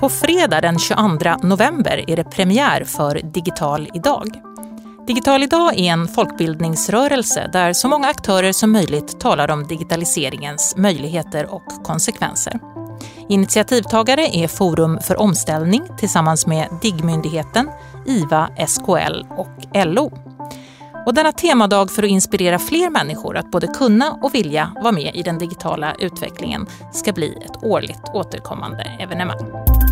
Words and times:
På 0.00 0.08
fredag 0.08 0.60
den 0.60 0.78
22 0.78 1.36
november 1.42 2.04
är 2.10 2.16
det 2.16 2.24
premiär 2.24 2.84
för 2.84 3.20
Digital 3.24 3.88
idag. 3.94 4.26
Digital 5.06 5.42
idag 5.42 5.78
är 5.78 5.92
en 5.92 6.08
folkbildningsrörelse 6.08 7.50
där 7.52 7.72
så 7.72 7.88
många 7.88 8.08
aktörer 8.08 8.52
som 8.52 8.72
möjligt 8.72 9.20
talar 9.20 9.50
om 9.50 9.66
digitaliseringens 9.66 10.74
möjligheter 10.76 11.54
och 11.54 11.84
konsekvenser. 11.84 12.60
Initiativtagare 13.28 14.26
är 14.36 14.48
Forum 14.48 14.98
för 15.02 15.20
omställning 15.20 15.82
tillsammans 15.98 16.46
med 16.46 16.68
DIGG-myndigheten, 16.82 17.70
IVA, 18.06 18.48
SKL 18.66 19.24
och 19.30 19.86
LO. 19.86 20.12
Och 21.06 21.14
denna 21.14 21.32
temadag 21.32 21.90
för 21.90 22.02
att 22.02 22.10
inspirera 22.10 22.58
fler 22.58 22.90
människor 22.90 23.36
att 23.36 23.50
både 23.50 23.66
kunna 23.66 24.18
och 24.22 24.34
vilja 24.34 24.72
vara 24.82 24.92
med 24.92 25.16
i 25.16 25.22
den 25.22 25.38
digitala 25.38 25.94
utvecklingen 25.98 26.66
ska 26.92 27.12
bli 27.12 27.38
ett 27.44 27.64
årligt 27.64 28.08
återkommande 28.14 28.82
evenemang. 29.00 29.83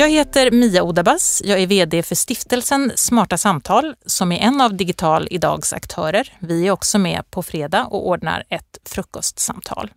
Jag 0.00 0.10
heter 0.10 0.50
Mia 0.50 0.82
Odabas. 0.82 1.42
Jag 1.44 1.60
är 1.60 1.66
VD 1.66 2.02
för 2.02 2.14
stiftelsen 2.14 2.92
Smarta 2.94 3.38
Samtal 3.38 3.94
som 4.06 4.32
är 4.32 4.38
en 4.38 4.60
av 4.60 4.76
Digital 4.76 5.28
Idags 5.30 5.72
aktörer. 5.72 6.32
Vi 6.38 6.66
är 6.66 6.70
också 6.70 6.98
med 6.98 7.30
på 7.30 7.42
fredag 7.42 7.84
och 7.84 8.08
ordnar 8.08 8.44
ett 8.48 8.78
frukostsamtal. 8.84 9.90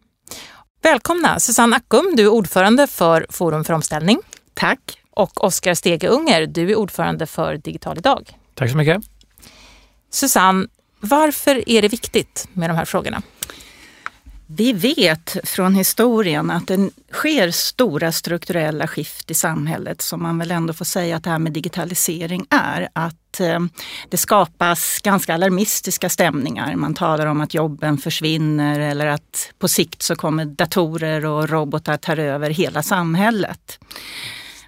Välkomna 0.81 1.39
Susanne 1.39 1.75
Ackum, 1.75 2.13
du 2.15 2.23
är 2.23 2.27
ordförande 2.27 2.87
för 2.87 3.25
Forum 3.29 3.63
för 3.63 3.73
omställning. 3.73 4.19
Tack. 4.53 4.79
Och 5.11 5.43
Oskar 5.43 5.73
Stege-Unger, 5.73 6.47
du 6.47 6.71
är 6.71 6.75
ordförande 6.75 7.27
för 7.27 7.57
Digital 7.57 7.97
Idag. 7.97 8.37
Tack 8.55 8.71
så 8.71 8.77
mycket. 8.77 9.01
Susanne, 10.11 10.67
varför 10.99 11.69
är 11.69 11.81
det 11.81 11.87
viktigt 11.87 12.47
med 12.53 12.69
de 12.69 12.73
här 12.73 12.85
frågorna? 12.85 13.21
Vi 14.55 14.73
vet 14.73 15.37
från 15.43 15.75
historien 15.75 16.51
att 16.51 16.67
det 16.67 16.89
sker 17.11 17.51
stora 17.51 18.11
strukturella 18.11 18.87
skift 18.87 19.31
i 19.31 19.33
samhället 19.33 20.01
som 20.01 20.23
man 20.23 20.37
väl 20.37 20.51
ändå 20.51 20.73
får 20.73 20.85
säga 20.85 21.15
att 21.15 21.23
det 21.23 21.29
här 21.29 21.39
med 21.39 21.51
digitalisering 21.51 22.45
är. 22.49 22.89
Att 22.93 23.39
eh, 23.39 23.59
det 24.09 24.17
skapas 24.17 24.99
ganska 25.03 25.33
alarmistiska 25.33 26.09
stämningar. 26.09 26.75
Man 26.75 26.93
talar 26.93 27.25
om 27.25 27.41
att 27.41 27.53
jobben 27.53 27.97
försvinner 27.97 28.79
eller 28.79 29.07
att 29.07 29.53
på 29.59 29.67
sikt 29.67 30.01
så 30.01 30.15
kommer 30.15 30.45
datorer 30.45 31.25
och 31.25 31.49
robotar 31.49 31.97
ta 31.97 32.15
över 32.15 32.49
hela 32.49 32.83
samhället. 32.83 33.79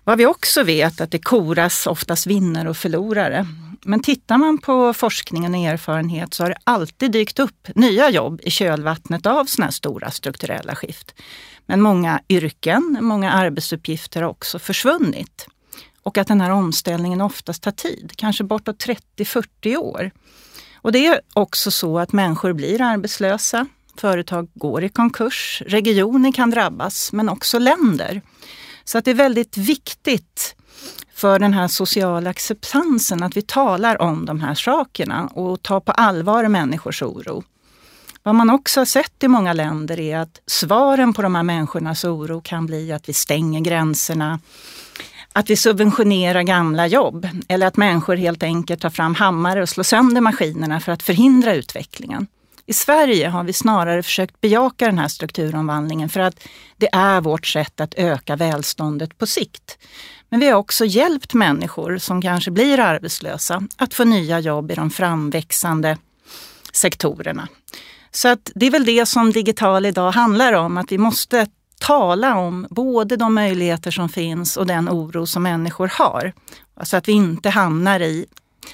Vad 0.03 0.17
vi 0.17 0.25
också 0.25 0.63
vet 0.63 0.99
är 0.99 1.03
att 1.03 1.11
det 1.11 1.19
koras 1.19 1.87
oftast 1.87 2.27
vinnare 2.27 2.69
och 2.69 2.77
förlorare. 2.77 3.47
Men 3.85 3.99
tittar 3.99 4.37
man 4.37 4.57
på 4.57 4.93
forskningen 4.93 5.55
och 5.55 5.59
erfarenhet 5.59 6.33
så 6.33 6.43
har 6.43 6.49
det 6.49 6.57
alltid 6.63 7.11
dykt 7.11 7.39
upp 7.39 7.67
nya 7.75 8.09
jobb 8.09 8.41
i 8.43 8.51
kölvattnet 8.51 9.25
av 9.25 9.45
sådana 9.45 9.65
här 9.65 9.71
stora 9.71 10.11
strukturella 10.11 10.75
skift. 10.75 11.15
Men 11.65 11.81
många 11.81 12.21
yrken, 12.29 12.97
många 13.01 13.31
arbetsuppgifter 13.31 14.21
har 14.21 14.29
också 14.29 14.59
försvunnit. 14.59 15.47
Och 16.03 16.17
att 16.17 16.27
den 16.27 16.41
här 16.41 16.49
omställningen 16.49 17.21
oftast 17.21 17.63
tar 17.63 17.71
tid, 17.71 18.11
kanske 18.15 18.43
bortåt 18.43 18.85
30-40 18.85 19.77
år. 19.77 20.11
Och 20.75 20.91
det 20.91 21.07
är 21.07 21.21
också 21.33 21.71
så 21.71 21.99
att 21.99 22.13
människor 22.13 22.53
blir 22.53 22.81
arbetslösa, 22.81 23.67
företag 23.97 24.49
går 24.53 24.83
i 24.83 24.89
konkurs, 24.89 25.61
regioner 25.65 26.31
kan 26.31 26.49
drabbas, 26.49 27.13
men 27.13 27.29
också 27.29 27.59
länder. 27.59 28.21
Så 28.83 28.97
att 28.97 29.05
det 29.05 29.11
är 29.11 29.15
väldigt 29.15 29.57
viktigt 29.57 30.55
för 31.13 31.39
den 31.39 31.53
här 31.53 31.67
sociala 31.67 32.29
acceptansen 32.29 33.23
att 33.23 33.37
vi 33.37 33.41
talar 33.41 34.01
om 34.01 34.25
de 34.25 34.39
här 34.39 34.55
sakerna 34.55 35.27
och 35.27 35.61
tar 35.61 35.79
på 35.79 35.91
allvar 35.91 36.47
människors 36.47 37.01
oro. 37.01 37.43
Vad 38.23 38.35
man 38.35 38.49
också 38.49 38.79
har 38.79 38.85
sett 38.85 39.23
i 39.23 39.27
många 39.27 39.53
länder 39.53 39.99
är 39.99 40.17
att 40.17 40.41
svaren 40.45 41.13
på 41.13 41.21
de 41.21 41.35
här 41.35 41.43
människornas 41.43 42.03
oro 42.03 42.41
kan 42.41 42.65
bli 42.65 42.91
att 42.91 43.09
vi 43.09 43.13
stänger 43.13 43.59
gränserna, 43.59 44.39
att 45.33 45.49
vi 45.49 45.55
subventionerar 45.55 46.43
gamla 46.43 46.87
jobb 46.87 47.27
eller 47.47 47.67
att 47.67 47.77
människor 47.77 48.15
helt 48.15 48.43
enkelt 48.43 48.81
tar 48.81 48.89
fram 48.89 49.15
hammare 49.15 49.61
och 49.61 49.69
slår 49.69 49.83
sönder 49.83 50.21
maskinerna 50.21 50.79
för 50.79 50.91
att 50.91 51.03
förhindra 51.03 51.53
utvecklingen. 51.53 52.27
I 52.65 52.73
Sverige 52.73 53.27
har 53.27 53.43
vi 53.43 53.53
snarare 53.53 54.03
försökt 54.03 54.41
bejaka 54.41 54.85
den 54.85 54.97
här 54.97 55.07
strukturomvandlingen 55.07 56.09
för 56.09 56.19
att 56.19 56.47
det 56.77 56.89
är 56.93 57.21
vårt 57.21 57.45
sätt 57.45 57.81
att 57.81 57.93
öka 57.93 58.35
välståndet 58.35 59.17
på 59.17 59.27
sikt. 59.27 59.77
Men 60.29 60.39
vi 60.39 60.47
har 60.47 60.55
också 60.55 60.85
hjälpt 60.85 61.33
människor 61.33 61.97
som 61.97 62.21
kanske 62.21 62.51
blir 62.51 62.79
arbetslösa 62.79 63.63
att 63.77 63.93
få 63.93 64.03
nya 64.03 64.39
jobb 64.39 64.71
i 64.71 64.75
de 64.75 64.89
framväxande 64.89 65.97
sektorerna. 66.73 67.47
Så 68.11 68.27
att 68.27 68.51
det 68.55 68.65
är 68.65 68.71
väl 68.71 68.85
det 68.85 69.05
som 69.05 69.31
Digital 69.31 69.85
idag 69.85 70.11
handlar 70.11 70.53
om, 70.53 70.77
att 70.77 70.91
vi 70.91 70.97
måste 70.97 71.47
tala 71.79 72.37
om 72.37 72.67
både 72.69 73.17
de 73.17 73.33
möjligheter 73.33 73.91
som 73.91 74.09
finns 74.09 74.57
och 74.57 74.67
den 74.67 74.89
oro 74.89 75.25
som 75.25 75.43
människor 75.43 75.87
har. 75.87 76.33
Så 76.83 76.97
att 76.97 77.07
vi 77.07 77.11
inte 77.11 77.49
hamnar 77.49 77.99
i 77.99 78.25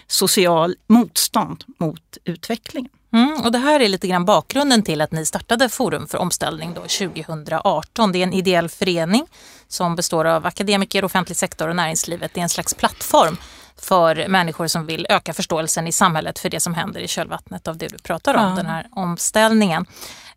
social 0.08 0.76
motstånd 0.88 1.64
mot 1.80 2.18
utvecklingen. 2.24 2.92
Mm, 3.14 3.42
och 3.42 3.52
det 3.52 3.58
här 3.58 3.80
är 3.80 3.90
lite 3.90 4.08
grann 4.08 4.26
bakgrunden 4.26 4.84
till 4.84 5.02
att 5.02 5.12
ni 5.12 5.26
startade 5.26 5.70
Forum 5.70 6.08
för 6.08 6.18
omställning 6.18 6.74
då 6.74 6.82
2018. 6.82 8.12
Det 8.12 8.20
är 8.20 8.24
en 8.24 8.34
ideell 8.34 8.70
förening 8.70 9.26
som 9.68 9.96
består 9.96 10.26
av 10.26 10.46
akademiker, 10.46 11.06
offentlig 11.06 11.38
sektor 11.38 11.68
och 11.68 11.76
näringslivet. 11.76 12.32
Det 12.34 12.40
är 12.40 12.44
en 12.44 12.50
slags 12.50 12.74
plattform 12.74 13.38
för 13.82 14.28
människor 14.28 14.68
som 14.68 14.86
vill 14.86 15.06
öka 15.10 15.34
förståelsen 15.34 15.88
i 15.88 15.92
samhället 15.92 16.40
för 16.40 16.50
det 16.50 16.60
som 16.60 16.74
händer 16.74 17.00
i 17.00 17.08
kölvattnet 17.08 17.68
av 17.68 17.78
det 17.78 17.88
du 17.88 17.98
pratar 17.98 18.36
om, 18.36 18.50
ja. 18.50 18.56
den 18.56 18.66
här 18.66 18.88
omställningen. 18.92 19.86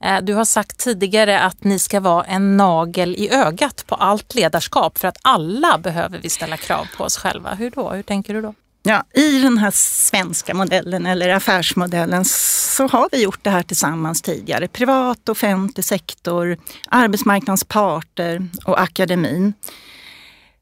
Eh, 0.00 0.20
du 0.22 0.34
har 0.34 0.44
sagt 0.44 0.78
tidigare 0.78 1.40
att 1.40 1.64
ni 1.64 1.78
ska 1.78 2.00
vara 2.00 2.24
en 2.24 2.56
nagel 2.56 3.14
i 3.14 3.30
ögat 3.32 3.84
på 3.86 3.94
allt 3.94 4.34
ledarskap 4.34 4.98
för 4.98 5.08
att 5.08 5.18
alla 5.22 5.78
behöver 5.78 6.18
vi 6.18 6.30
ställa 6.30 6.56
krav 6.56 6.86
på 6.96 7.04
oss 7.04 7.16
själva. 7.16 7.54
Hur 7.54 7.70
då? 7.70 7.90
Hur 7.90 8.02
tänker 8.02 8.34
du 8.34 8.42
då? 8.42 8.54
Ja, 8.84 9.04
I 9.14 9.38
den 9.38 9.58
här 9.58 9.70
svenska 9.74 10.54
modellen 10.54 11.06
eller 11.06 11.28
affärsmodellen 11.28 12.24
så 12.24 12.86
har 12.86 13.08
vi 13.12 13.22
gjort 13.22 13.44
det 13.44 13.50
här 13.50 13.62
tillsammans 13.62 14.22
tidigare. 14.22 14.68
Privat, 14.68 15.28
offentlig 15.28 15.84
sektor, 15.84 16.58
arbetsmarknadens 16.88 17.64
parter 17.64 18.48
och 18.64 18.80
akademin. 18.80 19.52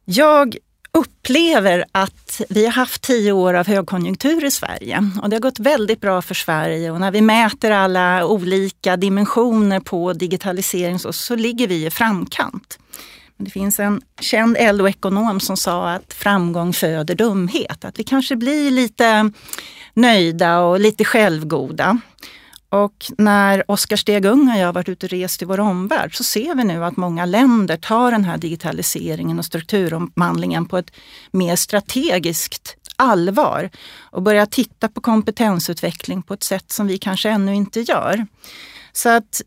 Jag 0.04 0.56
upplever 0.92 1.84
att 1.92 2.41
vi 2.48 2.64
har 2.64 2.72
haft 2.72 3.03
tio 3.03 3.32
år 3.32 3.54
av 3.54 3.66
högkonjunktur 3.66 4.44
i 4.44 4.50
Sverige 4.50 5.10
och 5.22 5.30
det 5.30 5.36
har 5.36 5.41
gått 5.41 5.59
väldigt 5.59 6.00
bra 6.00 6.22
för 6.22 6.34
Sverige 6.34 6.91
och 6.91 7.00
när 7.00 7.10
vi 7.10 7.20
mäter 7.20 7.70
alla 7.70 8.26
olika 8.26 8.97
dimensioner 8.97 9.80
på 9.80 10.12
digitalisering 10.12 10.98
så, 10.98 11.12
så 11.12 11.36
ligger 11.36 11.69
vi 11.69 11.86
i 11.86 11.91
framkant. 11.91 12.78
Det 13.41 13.51
finns 13.51 13.81
en 13.81 14.03
känd 14.21 14.56
LO-ekonom 14.61 15.41
som 15.41 15.56
sa 15.56 15.91
att 15.91 16.12
framgång 16.12 16.73
föder 16.73 17.15
dumhet. 17.15 17.84
Att 17.84 17.99
vi 17.99 18.05
kanske 18.05 18.37
blir 18.37 18.71
lite 18.71 19.31
nöjda 19.95 20.61
och 20.61 20.81
lite 20.81 21.05
självgoda. 21.05 21.99
Och 22.69 23.12
när 23.19 23.71
Oskar 23.71 23.97
Stegung 23.97 24.51
och 24.51 24.59
jag 24.59 24.73
varit 24.73 24.89
ute 24.89 25.06
och 25.06 25.11
rest 25.11 25.43
i 25.43 25.45
vår 25.45 25.61
omvärld 25.61 26.17
så 26.17 26.25
ser 26.25 26.55
vi 26.55 26.65
nu 26.65 26.84
att 26.84 26.97
många 26.97 27.27
länder 27.27 27.77
tar 27.77 28.11
den 28.11 28.25
här 28.25 28.39
digitaliseringen 28.39 29.39
och 29.39 29.45
strukturomvandlingen 29.45 30.67
på 30.67 30.78
ett 30.78 30.91
mer 31.31 31.57
strategiskt 31.57 32.77
allvar 32.97 33.71
och 34.11 34.22
börjar 34.22 34.47
titta 34.47 34.89
på 34.89 35.01
kompetensutveckling 35.01 36.22
på 36.22 36.34
ett 36.34 36.43
sätt 36.43 36.71
som 36.72 36.87
vi 36.87 36.99
kanske 36.99 37.31
ännu 37.31 37.55
inte 37.55 37.81
gör. 37.81 38.27
Så 38.93 39.09
att 39.09 39.43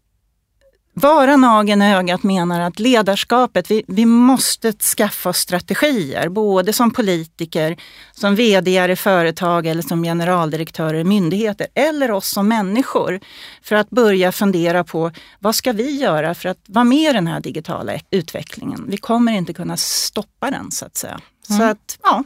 vara 0.93 1.35
nageln 1.35 1.81
i 1.81 1.95
ögat 1.95 2.23
menar 2.23 2.61
att 2.61 2.79
ledarskapet, 2.79 3.71
vi, 3.71 3.83
vi 3.87 4.05
måste 4.05 4.73
skaffa 4.73 5.29
oss 5.29 5.37
strategier, 5.37 6.29
både 6.29 6.73
som 6.73 6.91
politiker, 6.91 7.77
som 8.11 8.35
vd 8.35 8.91
i 8.91 8.95
företag 8.95 9.67
eller 9.67 9.81
som 9.81 10.03
generaldirektörer 10.03 10.99
i 10.99 11.03
myndigheter, 11.03 11.67
eller 11.75 12.11
oss 12.11 12.29
som 12.29 12.47
människor, 12.47 13.19
för 13.63 13.75
att 13.75 13.89
börja 13.89 14.31
fundera 14.31 14.83
på 14.83 15.11
vad 15.39 15.55
ska 15.55 15.71
vi 15.71 15.97
göra 15.97 16.35
för 16.35 16.49
att 16.49 16.59
vara 16.67 16.85
med 16.85 17.09
i 17.09 17.13
den 17.13 17.27
här 17.27 17.39
digitala 17.39 17.93
utvecklingen? 18.11 18.85
Vi 18.87 18.97
kommer 18.97 19.31
inte 19.31 19.53
kunna 19.53 19.77
stoppa 19.77 20.51
den 20.51 20.71
så 20.71 20.85
att 20.85 20.97
säga. 20.97 21.19
Mm. 21.49 21.59
Så 21.59 21.63
att, 21.63 21.99
ja. 22.03 22.23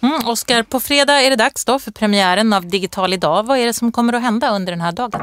Mm, 0.00 0.26
Oskar, 0.26 0.62
på 0.62 0.80
fredag 0.80 1.20
är 1.20 1.30
det 1.30 1.36
dags 1.36 1.64
då 1.64 1.78
för 1.78 1.90
premiären 1.90 2.52
av 2.52 2.66
Digital 2.66 3.12
idag. 3.12 3.42
Vad 3.42 3.58
är 3.58 3.66
det 3.66 3.72
som 3.72 3.92
kommer 3.92 4.12
att 4.12 4.22
hända 4.22 4.50
under 4.50 4.72
den 4.72 4.80
här 4.80 4.92
dagen? 4.92 5.20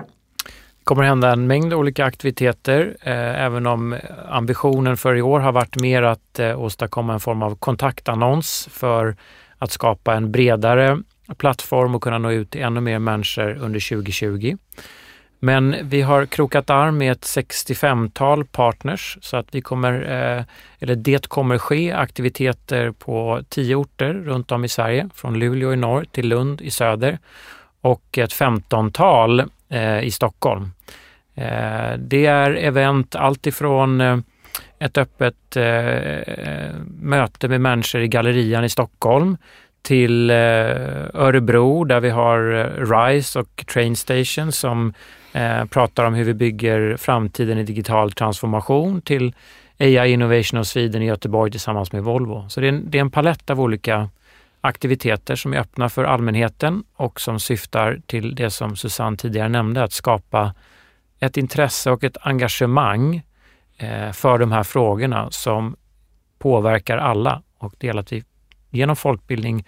Kommer 0.89 1.03
hända 1.03 1.31
en 1.31 1.47
mängd 1.47 1.73
olika 1.73 2.05
aktiviteter, 2.05 2.97
eh, 3.01 3.43
även 3.43 3.67
om 3.67 3.97
ambitionen 4.29 4.97
för 4.97 5.15
i 5.15 5.21
år 5.21 5.39
har 5.39 5.51
varit 5.51 5.81
mer 5.81 6.03
att 6.03 6.39
eh, 6.39 6.61
åstadkomma 6.61 7.13
en 7.13 7.19
form 7.19 7.43
av 7.43 7.55
kontaktannons 7.55 8.69
för 8.71 9.15
att 9.57 9.71
skapa 9.71 10.15
en 10.15 10.31
bredare 10.31 11.01
plattform 11.37 11.95
och 11.95 12.03
kunna 12.03 12.17
nå 12.17 12.31
ut 12.31 12.49
till 12.49 12.61
ännu 12.61 12.81
mer 12.81 12.99
människor 12.99 13.57
under 13.57 13.89
2020. 13.89 14.57
Men 15.39 15.75
vi 15.83 16.01
har 16.01 16.25
krokat 16.25 16.69
arm 16.69 16.97
med 16.97 17.11
ett 17.11 17.25
65-tal 17.25 18.45
partners 18.45 19.17
så 19.21 19.37
att 19.37 19.47
vi 19.51 19.61
kommer, 19.61 19.93
eh, 19.93 20.43
eller 20.79 20.95
det 20.95 21.27
kommer 21.27 21.57
ske 21.57 21.91
aktiviteter 21.91 22.91
på 22.91 23.41
tio 23.49 23.75
orter 23.75 24.13
runt 24.13 24.51
om 24.51 24.65
i 24.65 24.69
Sverige, 24.69 25.09
från 25.13 25.39
Luleå 25.39 25.73
i 25.73 25.75
norr 25.75 26.05
till 26.11 26.27
Lund 26.27 26.61
i 26.61 26.71
söder 26.71 27.19
och 27.81 28.17
ett 28.17 28.33
15-tal 28.33 29.49
eh, 29.69 30.03
i 30.03 30.11
Stockholm. 30.11 30.71
Eh, 31.35 31.97
det 31.97 32.25
är 32.25 32.51
event 32.51 33.15
alltifrån 33.15 34.01
eh, 34.01 34.17
ett 34.79 34.97
öppet 34.97 35.55
eh, 35.55 35.65
eh, 35.65 36.75
möte 37.01 37.47
med 37.47 37.61
människor 37.61 38.01
i 38.01 38.07
Gallerian 38.07 38.63
i 38.63 38.69
Stockholm 38.69 39.37
till 39.81 40.29
eh, 40.29 40.35
Örebro 41.13 41.83
där 41.83 41.99
vi 41.99 42.09
har 42.09 42.39
RISE 42.85 43.39
och 43.39 43.65
Train 43.73 43.95
Station 43.95 44.51
som 44.51 44.93
pratar 45.69 46.05
om 46.05 46.13
hur 46.13 46.23
vi 46.23 46.33
bygger 46.33 46.97
framtiden 46.97 47.57
i 47.57 47.63
digital 47.63 48.11
transformation 48.11 49.01
till 49.01 49.33
AI 49.79 50.11
Innovation 50.11 50.59
of 50.59 50.67
Sweden 50.67 51.01
i 51.01 51.05
Göteborg 51.05 51.51
tillsammans 51.51 51.91
med 51.91 52.03
Volvo. 52.03 52.49
Så 52.49 52.61
det 52.61 52.67
är 52.67 52.69
en, 52.69 52.91
det 52.91 52.97
är 52.97 53.01
en 53.01 53.11
palett 53.11 53.49
av 53.49 53.61
olika 53.61 54.09
aktiviteter 54.61 55.35
som 55.35 55.53
är 55.53 55.57
öppna 55.57 55.89
för 55.89 56.03
allmänheten 56.03 56.83
och 56.95 57.21
som 57.21 57.39
syftar 57.39 58.01
till 58.05 58.35
det 58.35 58.49
som 58.49 58.75
Susanne 58.75 59.17
tidigare 59.17 59.49
nämnde, 59.49 59.83
att 59.83 59.93
skapa 59.93 60.53
ett 61.19 61.37
intresse 61.37 61.91
och 61.91 62.03
ett 62.03 62.17
engagemang 62.21 63.21
eh, 63.77 64.11
för 64.11 64.37
de 64.37 64.51
här 64.51 64.63
frågorna 64.63 65.31
som 65.31 65.75
påverkar 66.39 66.97
alla. 66.97 67.41
Och 67.57 67.73
det 67.77 67.87
gäller 67.87 68.01
att 68.01 68.11
vi 68.11 68.23
genom 68.69 68.95
folkbildning 68.95 69.65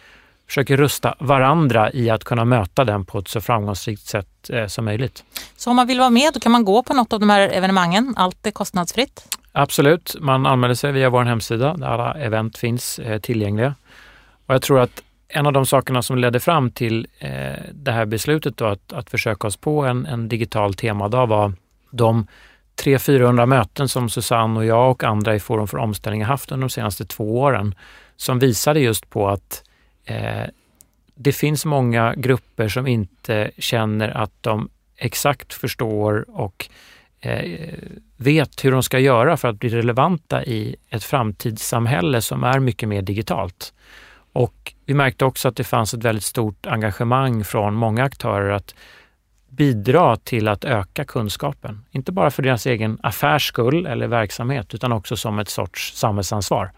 försöker 0.47 0.77
rusta 0.77 1.15
varandra 1.19 1.91
i 1.91 2.09
att 2.09 2.23
kunna 2.23 2.45
möta 2.45 2.83
den 2.85 3.05
på 3.05 3.19
ett 3.19 3.27
så 3.27 3.41
framgångsrikt 3.41 4.07
sätt 4.07 4.49
eh, 4.49 4.67
som 4.67 4.85
möjligt. 4.85 5.23
Så 5.55 5.69
om 5.69 5.75
man 5.75 5.87
vill 5.87 5.99
vara 5.99 6.09
med, 6.09 6.33
då 6.33 6.39
kan 6.39 6.51
man 6.51 6.65
gå 6.65 6.83
på 6.83 6.93
något 6.93 7.13
av 7.13 7.19
de 7.19 7.29
här 7.29 7.49
evenemangen? 7.49 8.13
Allt 8.17 8.45
är 8.45 8.51
kostnadsfritt? 8.51 9.37
Absolut, 9.51 10.15
man 10.19 10.45
anmäler 10.45 10.75
sig 10.75 10.91
via 10.91 11.09
vår 11.09 11.23
hemsida 11.23 11.73
där 11.73 11.87
alla 11.87 12.13
event 12.13 12.57
finns 12.57 12.99
eh, 12.99 13.19
tillgängliga. 13.19 13.75
Och 14.51 14.55
jag 14.55 14.61
tror 14.61 14.79
att 14.79 15.03
en 15.27 15.47
av 15.47 15.53
de 15.53 15.65
sakerna 15.65 16.01
som 16.01 16.17
ledde 16.17 16.39
fram 16.39 16.71
till 16.71 17.07
eh, 17.19 17.63
det 17.73 17.91
här 17.91 18.05
beslutet 18.05 18.57
då, 18.57 18.65
att, 18.65 18.93
att 18.93 19.09
försöka 19.09 19.47
oss 19.47 19.57
på 19.57 19.85
en, 19.85 20.05
en 20.05 20.29
digital 20.29 20.73
temadag 20.73 21.27
var 21.27 21.53
de 21.91 22.27
300-400 22.83 23.45
möten 23.45 23.89
som 23.89 24.09
Susanne 24.09 24.59
och 24.59 24.65
jag 24.65 24.91
och 24.91 25.03
andra 25.03 25.35
i 25.35 25.39
Forum 25.39 25.67
för 25.67 25.77
omställning 25.77 26.21
har 26.21 26.27
haft 26.27 26.51
under 26.51 26.67
de 26.67 26.69
senaste 26.69 27.05
två 27.05 27.41
åren 27.41 27.75
som 28.15 28.39
visade 28.39 28.79
just 28.79 29.09
på 29.09 29.29
att 29.29 29.63
eh, 30.05 30.45
det 31.15 31.31
finns 31.31 31.65
många 31.65 32.13
grupper 32.15 32.67
som 32.67 32.87
inte 32.87 33.51
känner 33.57 34.09
att 34.09 34.33
de 34.41 34.69
exakt 34.97 35.53
förstår 35.53 36.25
och 36.29 36.69
eh, 37.19 37.73
vet 38.17 38.65
hur 38.65 38.71
de 38.71 38.83
ska 38.83 38.99
göra 38.99 39.37
för 39.37 39.47
att 39.47 39.59
bli 39.59 39.69
relevanta 39.69 40.43
i 40.43 40.75
ett 40.89 41.03
framtidssamhälle 41.03 42.21
som 42.21 42.43
är 42.43 42.59
mycket 42.59 42.89
mer 42.89 43.01
digitalt. 43.01 43.73
Och 44.33 44.73
vi 44.85 44.93
märkte 44.93 45.25
också 45.25 45.47
att 45.47 45.55
det 45.55 45.63
fanns 45.63 45.93
ett 45.93 46.03
väldigt 46.03 46.23
stort 46.23 46.67
engagemang 46.67 47.43
från 47.43 47.73
många 47.73 48.03
aktörer 48.03 48.49
att 48.49 48.75
bidra 49.49 50.15
till 50.15 50.47
att 50.47 50.63
öka 50.63 51.05
kunskapen. 51.05 51.85
Inte 51.91 52.11
bara 52.11 52.31
för 52.31 52.43
deras 52.43 52.65
egen 52.65 52.99
affärs 53.03 53.47
skull 53.47 53.85
eller 53.85 54.07
verksamhet 54.07 54.73
utan 54.73 54.91
också 54.91 55.17
som 55.17 55.39
ett 55.39 55.49
sorts 55.49 55.95
samhällsansvar. 55.95 56.71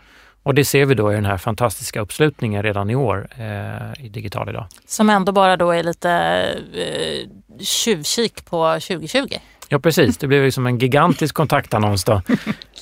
Och 0.43 0.53
det 0.53 0.65
ser 0.65 0.85
vi 0.85 0.95
då 0.95 1.11
i 1.11 1.15
den 1.15 1.25
här 1.25 1.37
fantastiska 1.37 2.01
uppslutningen 2.01 2.63
redan 2.63 2.89
i 2.89 2.95
år 2.95 3.27
eh, 3.37 4.05
i 4.05 4.09
Digital 4.09 4.49
idag. 4.49 4.65
Som 4.85 5.09
ändå 5.09 5.31
bara 5.31 5.57
då 5.57 5.71
är 5.71 5.83
lite 5.83 6.11
eh, 6.73 7.29
tjuvkik 7.59 8.45
på 8.45 8.73
2020. 8.73 9.27
Ja 9.69 9.79
precis, 9.79 10.17
det 10.17 10.27
blev 10.27 10.43
liksom 10.43 10.67
en 10.67 10.77
gigantisk 10.77 11.35
kontaktannons 11.35 12.03
då. 12.03 12.21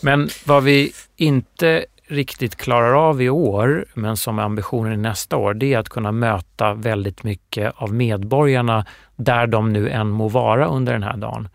Men 0.02 0.30
vad 0.46 0.64
vi 0.64 0.92
inte 1.18 1.86
riktigt 2.12 2.56
klarar 2.56 3.10
av 3.10 3.22
i 3.22 3.30
år, 3.30 3.86
men 3.94 4.18
som 4.18 4.40
är 4.40 4.44
ambitionen 4.44 4.94
i 4.94 4.98
nästa 4.98 5.38
år, 5.38 5.54
det 5.54 5.74
är 5.74 5.80
att 5.80 5.90
kunna 5.90 6.12
möta 6.12 6.74
väldigt 6.74 7.24
mycket 7.24 7.74
av 7.76 7.94
medborgarna 7.94 8.86
där 9.16 9.48
de 9.48 9.74
nu 9.74 9.90
än 9.90 10.10
må 10.10 10.28
vara 10.28 10.68
under 10.68 10.94
den 10.94 11.04
här 11.04 11.18
dagen. 11.18 11.50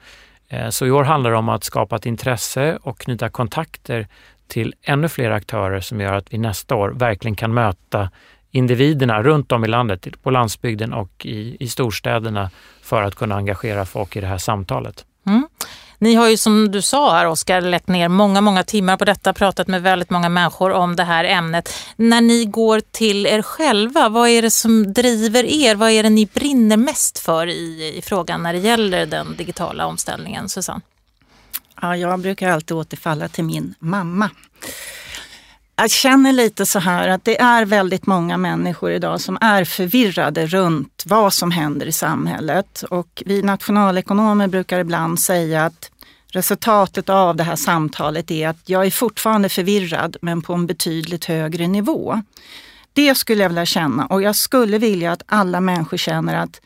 Eh, 0.49 0.69
så 0.69 0.87
i 0.87 0.91
år 0.91 1.05
handlar 1.05 1.31
det 1.31 1.37
om 1.37 1.49
att 1.49 1.64
skapa 1.64 1.97
ett 1.97 2.06
intresse 2.06 2.79
och 2.82 2.99
knyta 2.99 3.29
kontakter 3.29 4.06
till 4.49 4.75
ännu 4.82 5.08
fler 5.08 5.31
aktörer 5.31 5.81
som 5.81 6.00
gör 6.00 6.12
att 6.12 6.32
vi 6.35 6.38
nästa 6.38 6.75
år 6.75 6.88
verkligen 6.88 7.35
kan 7.35 7.55
möta 7.55 8.11
individerna 8.50 9.23
runt 9.23 9.53
om 9.53 9.64
i 9.64 9.69
landet, 9.69 10.23
på 10.23 10.31
landsbygden 10.31 10.93
och 10.93 11.26
i, 11.26 11.56
i 11.61 11.69
storstäderna 11.69 12.50
för 12.82 13.03
att 13.03 13.14
kunna 13.14 13.35
engagera 13.35 13.85
folk 13.85 14.17
i 14.17 14.20
det 14.20 14.26
här 14.26 14.38
samtalet. 14.38 15.05
Mm. 15.26 15.49
Ni 15.98 16.14
har 16.14 16.28
ju 16.28 16.37
som 16.37 16.70
du 16.70 16.82
sa 16.82 17.12
här 17.12 17.26
Oskar 17.26 17.60
lagt 17.60 17.88
ner 17.88 18.08
många, 18.08 18.40
många 18.40 18.64
timmar 18.64 18.96
på 18.96 19.04
detta, 19.04 19.32
pratat 19.32 19.69
med 19.69 19.82
väldigt 19.82 20.10
många 20.10 20.28
människor 20.28 20.72
om 20.72 20.96
det 20.96 21.04
här 21.04 21.25
ämnet. 21.25 21.75
När 21.96 22.20
ni 22.20 22.44
går 22.44 22.81
till 22.90 23.26
er 23.26 23.43
själva, 23.43 24.08
vad 24.08 24.28
är 24.28 24.43
det 24.43 24.50
som 24.50 24.93
driver 24.93 25.44
er? 25.44 25.75
Vad 25.75 25.90
är 25.90 26.02
det 26.02 26.10
ni 26.10 26.26
brinner 26.26 26.76
mest 26.76 27.19
för 27.19 27.46
i, 27.46 27.94
i 27.96 28.02
frågan 28.02 28.43
när 28.43 28.52
det 28.52 28.58
gäller 28.58 29.06
den 29.06 29.37
digitala 29.37 29.87
omställningen, 29.87 30.48
Susanne? 30.48 30.81
Ja, 31.82 31.96
jag 31.96 32.20
brukar 32.20 32.50
alltid 32.50 32.76
återfalla 32.76 33.28
till 33.28 33.44
min 33.44 33.75
mamma. 33.78 34.31
Jag 35.78 35.90
känner 35.90 36.32
lite 36.32 36.67
så 36.67 36.78
här 36.78 37.08
att 37.08 37.25
det 37.25 37.40
är 37.40 37.64
väldigt 37.64 38.06
många 38.06 38.37
människor 38.37 38.93
idag 38.93 39.20
som 39.20 39.38
är 39.40 39.64
förvirrade 39.64 40.46
runt 40.46 41.02
vad 41.06 41.32
som 41.32 41.50
händer 41.50 41.87
i 41.87 41.93
samhället. 41.93 42.84
Och 42.90 43.23
vi 43.26 43.43
nationalekonomer 43.43 44.46
brukar 44.46 44.78
ibland 44.78 45.20
säga 45.20 45.64
att 45.64 45.90
resultatet 46.28 47.08
av 47.08 47.37
det 47.37 47.44
här 47.44 47.56
samtalet 47.56 48.31
är 48.31 48.49
att 48.49 48.69
jag 48.69 48.87
är 48.87 48.90
fortfarande 48.90 49.49
förvirrad 49.49 50.17
men 50.23 50.43
på 50.43 50.55
en 50.55 50.67
betydligt 50.67 51.25
högre 51.25 51.67
nivå. 51.67 52.22
Det 52.93 53.14
skulle 53.14 53.43
jag 53.43 53.49
vilja 53.49 53.67
känna 53.67 54.06
och 54.06 54.22
jag 54.22 54.37
skulle 54.37 54.79
vilja 54.79 55.12
att 55.12 55.22
alla 55.26 55.61
människor 55.61 55.96
känner 55.96 56.37
att 56.37 56.61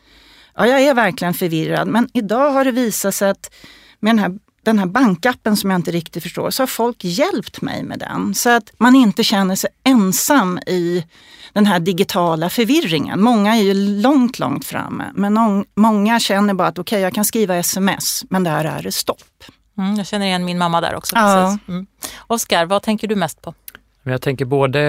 ja, 0.54 0.66
jag 0.66 0.80
är 0.80 0.94
verkligen 0.94 1.34
förvirrad 1.34 1.88
men 1.88 2.08
idag 2.14 2.50
har 2.50 2.64
det 2.64 2.72
visat 2.72 3.14
sig 3.14 3.30
att 3.30 3.54
med 4.00 4.10
den 4.10 4.18
här 4.18 4.38
den 4.62 4.78
här 4.78 4.86
bankappen 4.86 5.56
som 5.56 5.70
jag 5.70 5.78
inte 5.78 5.90
riktigt 5.90 6.22
förstår, 6.22 6.50
så 6.50 6.62
har 6.62 6.66
folk 6.66 7.04
hjälpt 7.04 7.62
mig 7.62 7.82
med 7.82 7.98
den. 7.98 8.34
Så 8.34 8.50
att 8.50 8.72
man 8.78 8.94
inte 8.94 9.24
känner 9.24 9.54
sig 9.54 9.70
ensam 9.84 10.58
i 10.58 11.04
den 11.52 11.66
här 11.66 11.80
digitala 11.80 12.50
förvirringen. 12.50 13.22
Många 13.22 13.56
är 13.56 13.62
ju 13.62 13.74
långt, 13.74 14.38
långt 14.38 14.64
framme. 14.64 15.04
Men 15.14 15.64
många 15.74 16.20
känner 16.20 16.54
bara 16.54 16.68
att 16.68 16.78
okej, 16.78 16.96
okay, 16.96 17.00
jag 17.00 17.14
kan 17.14 17.24
skriva 17.24 17.56
sms, 17.56 18.24
men 18.30 18.44
där 18.44 18.64
är 18.64 18.82
det 18.82 18.92
stopp. 18.92 19.44
Mm, 19.78 19.94
jag 19.96 20.06
känner 20.06 20.26
igen 20.26 20.44
min 20.44 20.58
mamma 20.58 20.80
där 20.80 20.94
också. 20.94 21.16
Ja. 21.16 21.58
Mm. 21.68 21.86
Oskar, 22.26 22.66
vad 22.66 22.82
tänker 22.82 23.08
du 23.08 23.16
mest 23.16 23.42
på? 23.42 23.54
Jag 24.02 24.22
tänker 24.22 24.44
både 24.44 24.80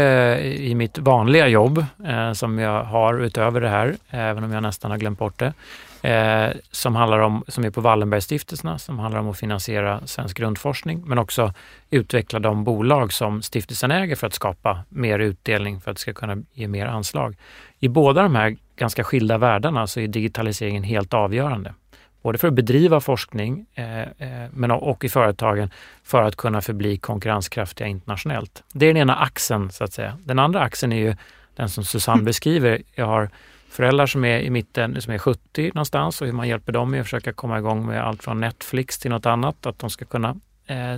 i 0.43 0.75
mitt 0.75 0.97
vanliga 0.97 1.47
jobb 1.47 1.85
eh, 2.05 2.33
som 2.33 2.59
jag 2.59 2.83
har 2.83 3.19
utöver 3.19 3.61
det 3.61 3.69
här, 3.69 3.97
även 4.09 4.43
om 4.43 4.51
jag 4.51 4.63
nästan 4.63 4.91
har 4.91 4.97
glömt 4.97 5.19
bort 5.19 5.39
det, 5.39 5.53
eh, 6.01 6.49
som, 6.71 6.95
handlar 6.95 7.19
om, 7.19 7.43
som 7.47 7.63
är 7.63 7.69
på 7.69 7.81
Wallenbergstiftelserna, 7.81 8.79
som 8.79 8.99
handlar 8.99 9.19
om 9.19 9.29
att 9.29 9.37
finansiera 9.37 10.07
svensk 10.07 10.37
grundforskning, 10.37 11.03
men 11.05 11.17
också 11.17 11.53
utveckla 11.89 12.39
de 12.39 12.63
bolag 12.63 13.13
som 13.13 13.41
stiftelsen 13.41 13.91
äger 13.91 14.15
för 14.15 14.27
att 14.27 14.33
skapa 14.33 14.83
mer 14.89 15.19
utdelning 15.19 15.81
för 15.81 15.91
att 15.91 15.97
det 15.97 16.01
ska 16.01 16.13
kunna 16.13 16.37
ge 16.53 16.67
mer 16.67 16.85
anslag. 16.85 17.35
I 17.79 17.87
båda 17.87 18.23
de 18.23 18.35
här 18.35 18.57
ganska 18.75 19.03
skilda 19.03 19.37
världarna 19.37 19.87
så 19.87 19.99
är 19.99 20.07
digitaliseringen 20.07 20.83
helt 20.83 21.13
avgörande. 21.13 21.73
Både 22.21 22.37
för 22.37 22.47
att 22.47 22.53
bedriva 22.53 22.99
forskning 22.99 23.65
eh, 23.75 24.01
eh, 24.01 24.49
men 24.51 24.71
och 24.71 25.03
i 25.03 25.09
företagen 25.09 25.71
för 26.03 26.23
att 26.23 26.35
kunna 26.35 26.61
förbli 26.61 26.97
konkurrenskraftiga 26.97 27.87
internationellt. 27.87 28.63
Det 28.73 28.85
är 28.85 28.93
den 28.93 29.01
ena 29.01 29.15
axeln 29.15 29.71
så 29.71 29.83
att 29.83 29.93
säga. 29.93 30.17
Den 30.25 30.39
andra 30.39 30.61
axeln 30.61 30.91
är 30.93 30.97
ju 30.97 31.15
den 31.55 31.69
som 31.69 31.83
Susanne 31.83 32.23
beskriver. 32.31 32.81
Jag 32.95 33.05
har 33.05 33.29
föräldrar 33.71 34.05
som 34.05 34.25
är 34.25 34.39
i 34.39 34.49
mitten, 34.49 35.01
som 35.01 35.13
är 35.13 35.17
70 35.17 35.71
någonstans 35.73 36.21
och 36.21 36.27
hur 36.27 36.33
man 36.33 36.47
hjälper 36.47 36.71
dem 36.71 36.91
med 36.91 37.01
att 37.01 37.05
försöka 37.05 37.33
komma 37.33 37.57
igång 37.57 37.85
med 37.85 38.03
allt 38.03 38.23
från 38.23 38.39
Netflix 38.39 38.99
till 38.99 39.11
något 39.11 39.25
annat, 39.25 39.65
att 39.65 39.79
de 39.79 39.89
ska 39.89 40.05
kunna 40.05 40.35
eh, 40.67 40.97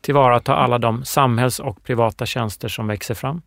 tillvarata 0.00 0.54
alla 0.54 0.78
de 0.78 1.04
samhälls 1.04 1.58
och 1.58 1.82
privata 1.82 2.26
tjänster 2.26 2.68
som 2.68 2.86
växer 2.86 3.14
fram. 3.14 3.42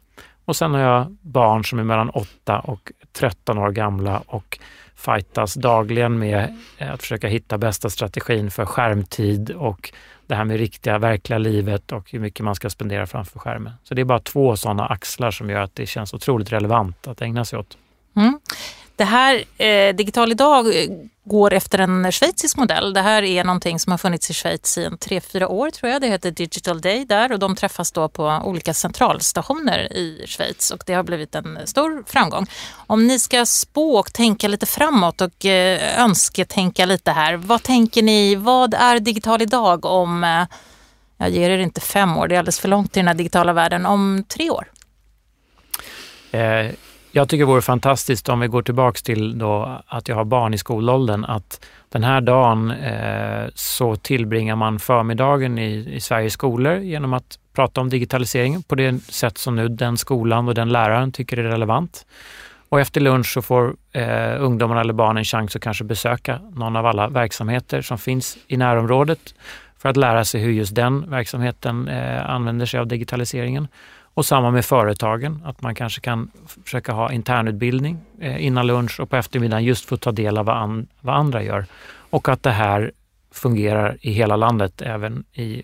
Och 0.45 0.55
sen 0.55 0.73
har 0.73 0.79
jag 0.79 1.17
barn 1.21 1.65
som 1.65 1.79
är 1.79 1.83
mellan 1.83 2.09
8 2.09 2.59
och 2.59 2.91
13 3.11 3.57
år 3.57 3.71
gamla 3.71 4.23
och 4.25 4.59
fightas 4.95 5.53
dagligen 5.53 6.19
med 6.19 6.57
eh, 6.77 6.93
att 6.93 7.01
försöka 7.01 7.27
hitta 7.27 7.57
bästa 7.57 7.89
strategin 7.89 8.51
för 8.51 8.65
skärmtid 8.65 9.51
och 9.51 9.93
det 10.27 10.35
här 10.35 10.45
med 10.45 10.57
riktiga, 10.57 10.97
verkliga 10.97 11.37
livet 11.39 11.91
och 11.91 12.11
hur 12.11 12.19
mycket 12.19 12.45
man 12.45 12.55
ska 12.55 12.69
spendera 12.69 13.07
framför 13.07 13.39
skärmen. 13.39 13.73
Så 13.83 13.93
det 13.93 14.01
är 14.01 14.05
bara 14.05 14.19
två 14.19 14.57
sådana 14.57 14.85
axlar 14.85 15.31
som 15.31 15.49
gör 15.49 15.61
att 15.61 15.75
det 15.75 15.85
känns 15.85 16.13
otroligt 16.13 16.51
relevant 16.51 17.07
att 17.07 17.21
ägna 17.21 17.45
sig 17.45 17.59
åt. 17.59 17.77
Mm. 18.15 18.39
Det 18.95 19.03
här, 19.03 19.43
eh, 19.57 19.95
Digital 19.95 20.31
idag, 20.31 20.83
eh, 20.83 20.89
går 21.25 21.53
efter 21.53 21.79
en 21.79 22.11
schweizisk 22.11 22.57
modell. 22.57 22.93
Det 22.93 23.01
här 23.01 23.23
är 23.23 23.43
någonting 23.43 23.79
som 23.79 23.91
har 23.91 23.97
funnits 23.97 24.29
i 24.29 24.33
Schweiz 24.33 24.77
i 24.77 24.85
en 24.85 24.97
tre, 24.97 25.21
fyra 25.21 25.47
år 25.47 25.69
tror 25.69 25.91
jag. 25.91 26.01
Det 26.01 26.07
heter 26.07 26.31
Digital 26.31 26.81
Day 26.81 27.05
där 27.05 27.31
och 27.31 27.39
de 27.39 27.55
träffas 27.55 27.91
då 27.91 28.09
på 28.09 28.41
olika 28.45 28.73
centralstationer 28.73 29.93
i 29.93 30.25
Schweiz 30.27 30.71
och 30.71 30.83
det 30.85 30.93
har 30.93 31.03
blivit 31.03 31.35
en 31.35 31.59
stor 31.65 32.03
framgång. 32.07 32.47
Om 32.87 33.07
ni 33.07 33.19
ska 33.19 33.45
spå 33.45 33.95
och 33.95 34.13
tänka 34.13 34.47
lite 34.47 34.65
framåt 34.65 35.21
och 35.21 35.45
eh, 35.45 35.99
önsketänka 35.99 36.85
lite 36.85 37.11
här. 37.11 37.35
Vad 37.35 37.63
tänker 37.63 38.01
ni, 38.01 38.35
vad 38.35 38.73
är 38.73 38.99
Digital 38.99 39.41
idag 39.41 39.85
om, 39.85 40.23
eh, 40.23 40.45
jag 41.17 41.29
ger 41.29 41.49
er 41.49 41.57
inte 41.57 41.81
fem 41.81 42.17
år, 42.17 42.27
det 42.27 42.35
är 42.35 42.39
alldeles 42.39 42.59
för 42.59 42.67
långt 42.67 42.97
i 42.97 42.99
den 42.99 43.07
här 43.07 43.15
digitala 43.15 43.53
världen, 43.53 43.85
om 43.85 44.23
tre 44.27 44.49
år? 44.49 44.71
Eh 46.31 46.71
jag 47.15 47.29
tycker 47.29 47.45
det 47.45 47.51
vore 47.51 47.61
fantastiskt 47.61 48.29
om 48.29 48.39
vi 48.39 48.47
går 48.47 48.61
tillbaks 48.61 49.03
till 49.03 49.37
då 49.37 49.81
att 49.87 50.07
jag 50.07 50.15
har 50.15 50.25
barn 50.25 50.53
i 50.53 50.57
skolåldern, 50.57 51.25
att 51.25 51.65
den 51.89 52.03
här 52.03 52.21
dagen 52.21 52.71
eh, 52.71 53.47
så 53.55 53.95
tillbringar 53.95 54.55
man 54.55 54.79
förmiddagen 54.79 55.57
i, 55.57 55.95
i 55.95 55.99
Sveriges 55.99 56.33
skolor 56.33 56.77
genom 56.77 57.13
att 57.13 57.39
prata 57.55 57.81
om 57.81 57.89
digitaliseringen 57.89 58.63
på 58.63 58.75
det 58.75 59.03
sätt 59.03 59.37
som 59.37 59.55
nu 59.55 59.67
den 59.67 59.97
skolan 59.97 60.47
och 60.47 60.55
den 60.55 60.69
läraren 60.69 61.11
tycker 61.11 61.37
är 61.37 61.43
relevant. 61.43 62.05
Och 62.69 62.79
efter 62.79 63.01
lunch 63.01 63.33
så 63.33 63.41
får 63.41 63.75
eh, 63.91 64.43
ungdomarna 64.43 64.81
eller 64.81 64.93
barnen 64.93 65.23
chans 65.23 65.55
att 65.55 65.61
kanske 65.61 65.83
besöka 65.83 66.39
någon 66.55 66.75
av 66.75 66.85
alla 66.85 67.07
verksamheter 67.07 67.81
som 67.81 67.97
finns 67.97 68.37
i 68.47 68.57
närområdet 68.57 69.35
för 69.77 69.89
att 69.89 69.97
lära 69.97 70.25
sig 70.25 70.41
hur 70.41 70.51
just 70.51 70.75
den 70.75 71.09
verksamheten 71.09 71.87
eh, 71.87 72.29
använder 72.29 72.65
sig 72.65 72.79
av 72.79 72.87
digitaliseringen. 72.87 73.67
Och 74.13 74.25
samma 74.25 74.51
med 74.51 74.65
företagen, 74.65 75.41
att 75.45 75.61
man 75.61 75.75
kanske 75.75 76.01
kan 76.01 76.31
försöka 76.63 76.91
ha 76.91 77.11
internutbildning 77.11 77.97
eh, 78.19 78.45
innan 78.45 78.67
lunch 78.67 78.99
och 78.99 79.09
på 79.09 79.15
eftermiddagen 79.15 79.63
just 79.63 79.85
för 79.85 79.95
att 79.95 80.01
ta 80.01 80.11
del 80.11 80.37
av 80.37 80.45
vad, 80.45 80.57
an, 80.57 80.87
vad 81.01 81.15
andra 81.15 81.43
gör. 81.43 81.65
Och 82.09 82.29
att 82.29 82.43
det 82.43 82.51
här 82.51 82.91
fungerar 83.31 83.97
i 84.01 84.11
hela 84.11 84.35
landet, 84.35 84.81
även 84.81 85.23
i 85.33 85.63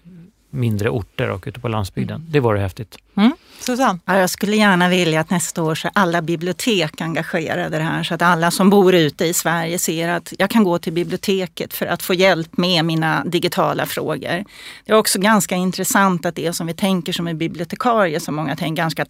mindre 0.49 0.89
orter 0.89 1.29
och 1.29 1.43
ute 1.47 1.59
på 1.59 1.67
landsbygden. 1.67 2.15
Mm. 2.15 2.31
Det 2.31 2.39
vore 2.39 2.59
häftigt. 2.59 2.97
Mm. 3.17 3.31
Susanne? 3.59 3.99
Ja, 4.05 4.17
jag 4.17 4.29
skulle 4.29 4.55
gärna 4.55 4.89
vilja 4.89 5.19
att 5.19 5.29
nästa 5.29 5.63
år 5.63 5.75
så 5.75 5.87
är 5.87 5.91
alla 5.95 6.21
bibliotek 6.21 7.01
engagerade 7.01 7.77
det 7.77 7.83
här 7.83 8.03
så 8.03 8.13
att 8.13 8.21
alla 8.21 8.51
som 8.51 8.69
bor 8.69 8.95
ute 8.95 9.25
i 9.25 9.33
Sverige 9.33 9.79
ser 9.79 10.09
att 10.09 10.33
jag 10.37 10.49
kan 10.49 10.63
gå 10.63 10.79
till 10.79 10.93
biblioteket 10.93 11.73
för 11.73 11.85
att 11.85 12.03
få 12.03 12.13
hjälp 12.13 12.57
med 12.57 12.85
mina 12.85 13.23
digitala 13.25 13.85
frågor. 13.85 14.43
Det 14.85 14.91
är 14.91 14.95
också 14.95 15.19
ganska 15.19 15.55
intressant 15.55 16.25
att 16.25 16.35
det 16.35 16.53
som 16.53 16.67
vi 16.67 16.73
tänker 16.73 17.13
som 17.13 17.27
en 17.27 17.37
bibliotekarie, 17.37 18.19
som 18.19 18.35
många 18.35 18.55
tänker 18.55 18.83
ganska 18.83 19.05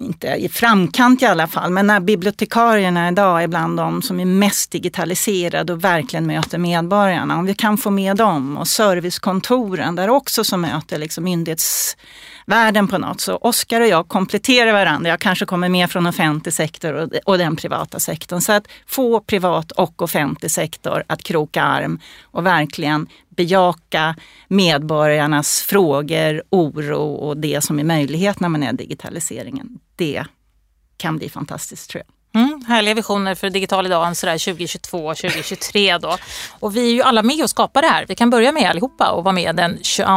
inte 0.00 0.26
i 0.26 0.48
framkant 0.48 1.22
i 1.22 1.26
alla 1.26 1.46
fall, 1.46 1.70
men 1.70 1.86
när 1.86 2.00
bibliotekarierna 2.00 3.08
idag 3.08 3.42
är 3.42 3.48
bland 3.48 3.76
de 3.76 4.02
som 4.02 4.20
är 4.20 4.24
mest 4.24 4.70
digitaliserade 4.70 5.72
och 5.72 5.84
verkligen 5.84 6.26
möter 6.26 6.58
medborgarna. 6.58 7.38
Om 7.38 7.46
vi 7.46 7.54
kan 7.54 7.78
få 7.78 7.90
med 7.90 8.16
dem 8.16 8.56
och 8.56 8.68
servicekontoren 8.68 9.96
där 9.96 10.10
också 10.10 10.44
som 10.44 10.60
möter 10.60 10.98
liksom 10.98 11.26
världen 12.50 12.88
på 12.88 12.98
något. 12.98 13.20
Så 13.20 13.36
Oskar 13.36 13.80
och 13.80 13.86
jag 13.86 14.08
kompletterar 14.08 14.72
varandra. 14.72 15.10
Jag 15.10 15.20
kanske 15.20 15.46
kommer 15.46 15.68
mer 15.68 15.86
från 15.86 16.06
offentlig 16.06 16.54
sektor 16.54 16.92
och, 16.92 17.10
och 17.24 17.38
den 17.38 17.56
privata 17.56 17.98
sektorn. 17.98 18.40
Så 18.40 18.52
att 18.52 18.68
få 18.86 19.20
privat 19.20 19.72
och 19.72 20.02
offentlig 20.02 20.50
sektor 20.50 21.04
att 21.06 21.22
kroka 21.22 21.62
arm 21.62 22.00
och 22.22 22.46
verkligen 22.46 23.06
bejaka 23.28 24.16
medborgarnas 24.48 25.62
frågor, 25.62 26.42
oro 26.50 27.14
och 27.14 27.36
det 27.36 27.64
som 27.64 27.78
är 27.78 27.84
möjligt 27.84 28.40
när 28.40 28.48
man 28.48 28.62
är 28.62 28.72
digitaliseringen. 28.72 29.78
Det 29.96 30.24
kan 30.96 31.16
bli 31.16 31.28
fantastiskt 31.28 31.90
tror 31.90 32.02
jag. 32.06 32.19
Mm, 32.34 32.64
härliga 32.68 32.94
visioner 32.94 33.34
för 33.34 33.50
Digital 33.50 33.86
idag, 33.86 34.16
sådär 34.16 34.36
2022-2023 34.36 35.98
då. 35.98 36.16
Och 36.60 36.76
vi 36.76 36.88
är 36.90 36.94
ju 36.94 37.02
alla 37.02 37.22
med 37.22 37.42
och 37.42 37.50
skapar 37.50 37.82
det 37.82 37.88
här. 37.88 38.06
Vi 38.08 38.14
kan 38.14 38.30
börja 38.30 38.52
med 38.52 38.70
allihopa 38.70 39.10
och 39.10 39.24
vara 39.24 39.32
med 39.32 39.56
den 39.56 39.78
22 39.82 40.08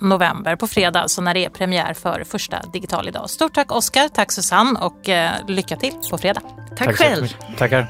november 0.00 0.56
på 0.56 0.66
fredag, 0.66 1.08
så 1.08 1.22
när 1.22 1.34
det 1.34 1.44
är 1.44 1.50
premiär 1.50 1.94
för 1.94 2.24
första 2.24 2.62
Digital 2.72 3.08
idag. 3.08 3.30
Stort 3.30 3.54
tack 3.54 3.72
Oskar, 3.72 4.08
tack 4.08 4.32
Susanne 4.32 4.80
och 4.80 5.08
eh, 5.08 5.32
lycka 5.48 5.76
till 5.76 5.92
på 6.10 6.18
fredag. 6.18 6.40
Tack, 6.76 6.78
tack 6.78 6.96
själv. 6.96 7.34
Tackar. 7.58 7.86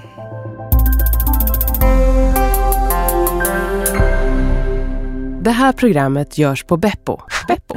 Det 5.42 5.50
här 5.50 5.72
programmet 5.72 6.38
görs 6.38 6.64
på 6.64 6.76
Beppo. 6.76 7.18
Beppo. 7.48 7.74